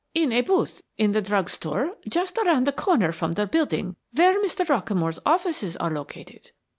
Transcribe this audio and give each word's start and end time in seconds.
"In 0.15 0.31
a 0.31 0.41
booth 0.41 0.81
in 0.97 1.11
the 1.11 1.21
drug 1.21 1.47
store 1.47 1.95
just 2.09 2.35
around 2.39 2.63
the 2.65 2.71
corner 2.71 3.11
from 3.11 3.33
the 3.33 3.45
building 3.45 3.97
where 4.15 4.41
Mr. 4.41 4.65
Rockamore's 4.67 5.19
offices 5.27 5.77
are 5.77 5.91
located." 5.91 6.49